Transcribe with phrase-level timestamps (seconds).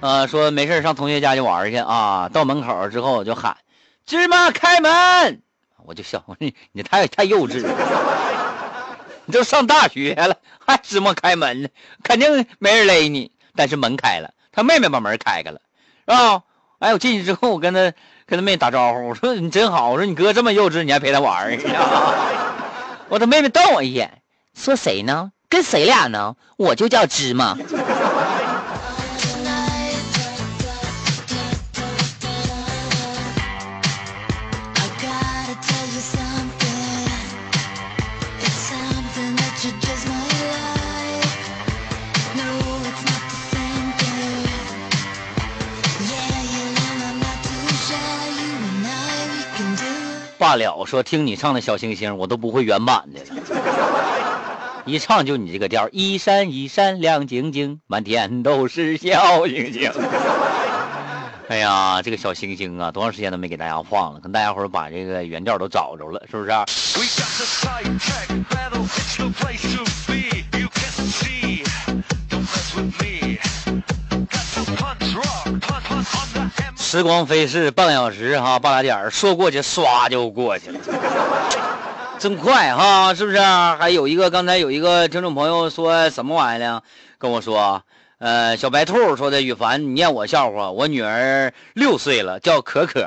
[0.00, 3.56] 呃，说没事上同学家去玩去啊，到门口之后就喊
[4.06, 5.42] 芝麻开门，
[5.84, 7.68] 我就笑，我说你太太幼稚了，
[9.26, 11.68] 你都上大学了还芝麻开门呢，
[12.02, 15.60] 肯定没人勒你，但是门开了，他妹妹把门开开了，
[16.08, 16.42] 是吧？
[16.78, 17.92] 哎，我进去之后，我跟他
[18.26, 21.58] 跟他妹打招呼，我说你真好，我说你哥这么幼稚，你还陪他玩儿，
[23.10, 24.22] 我他妹妹瞪我一眼，
[24.54, 25.30] 说谁呢？
[25.50, 26.36] 跟谁俩呢？
[26.56, 27.54] 我就叫芝麻。
[50.40, 53.26] 罢了，说听你唱的小星星，我都不会原版的了。
[54.86, 59.92] 一唱就你这个调，一闪一闪亮晶晶，满天都是小星星。
[61.48, 66.50] 哎呀，这个小星星啊，多长时间都没给大家放了，跟大家伙把这个原调都找着了，是不是？
[76.90, 80.78] 时光飞逝，半个小时哈，半拉点儿说过去，唰就过去了，
[82.18, 83.38] 真快哈，是不是？
[83.38, 86.82] 还有一个，刚才有一个听众朋友说什么玩意儿呢？
[87.16, 87.80] 跟我说，
[88.18, 90.72] 呃，小白兔说的，羽凡，你念我笑话。
[90.72, 93.02] 我女儿六岁了，叫可可，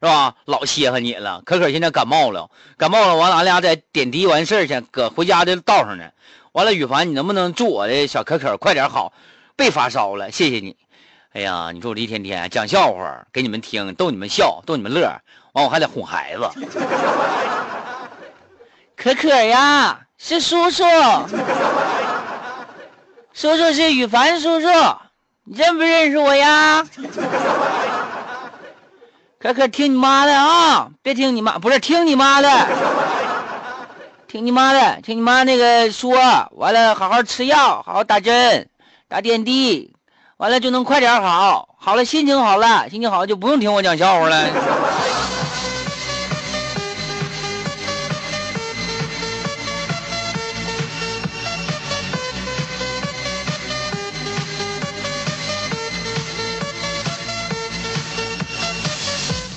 [0.00, 0.34] 是吧？
[0.46, 1.42] 老稀罕你了。
[1.44, 2.48] 可可现在感冒了，
[2.78, 6.04] 感冒了，完了，俺俩在点滴完事儿去，搁回家的道上呢。
[6.52, 9.12] 完了，羽凡，你能不能祝我的小可可快点好，
[9.56, 10.30] 别发烧了？
[10.30, 10.74] 谢谢你。
[11.36, 15.02] 哎呀，你说我这一天天讲笑话给你们听，逗你们笑，逗你们乐，
[15.52, 16.48] 完我还得哄孩子。
[18.96, 20.82] 可可呀，是叔叔，
[23.34, 24.66] 叔叔是羽凡叔叔，
[25.44, 26.88] 你认不认识我呀？
[29.38, 32.48] 可可听你妈的啊，别听你妈，不是听你妈的，
[34.26, 36.16] 听你妈的，听你妈那个说，
[36.52, 38.70] 完了好好吃药，好好打针，
[39.06, 39.92] 打点滴。
[40.38, 44.50] 完了就能快点好，好了心情好了，心情好就不用听我讲笑话了。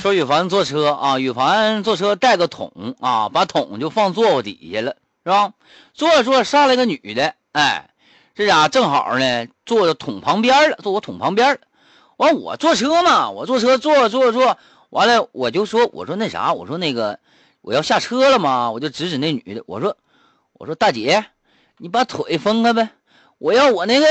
[0.00, 5.50] 说羽凡坐车啊，羽凡坐车带个桶啊，把桶就放座位底下了，是吧？
[5.92, 7.90] 坐着坐着上来个女的，哎。
[8.38, 11.58] 这家正好呢，坐在桶旁边了，坐我桶旁边
[12.18, 14.56] 完，我坐车嘛，我坐车坐坐坐，
[14.90, 17.18] 完了我就说，我说那啥，我说那个
[17.62, 19.96] 我要下车了嘛，我就指指那女的，我说
[20.52, 21.24] 我说大姐，
[21.78, 22.90] 你把腿分开呗，
[23.38, 24.06] 我要我那个。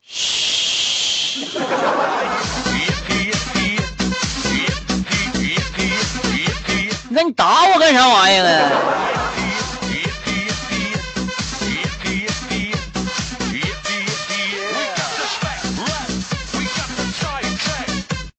[0.00, 1.48] 嘘。
[7.08, 9.19] 那你打我干啥玩意儿啊？